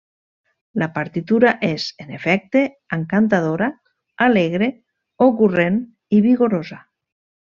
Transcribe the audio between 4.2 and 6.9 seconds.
alegre, ocurrent i vigorosa.